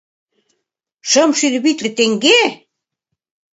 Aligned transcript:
—Шымшӱдӧ 1.09 1.59
витле 1.65 1.89
теҥге! 1.97 2.31